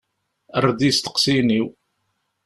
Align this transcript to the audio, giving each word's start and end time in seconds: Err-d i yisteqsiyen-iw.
Err-d 0.57 0.79
i 0.83 0.87
yisteqsiyen-iw. 0.87 1.67